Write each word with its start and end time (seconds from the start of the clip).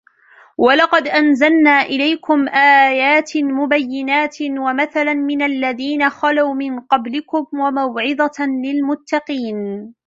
ولقد 0.57 1.07
أنزلنا 1.07 1.81
إليكم 1.81 2.47
آيات 2.55 3.37
مبينات 3.37 4.37
ومثلا 4.41 5.13
من 5.13 5.41
الذين 5.41 6.09
خلوا 6.09 6.53
من 6.53 6.79
قبلكم 6.79 7.47
وموعظة 7.53 8.45
للمتقين 8.65 9.93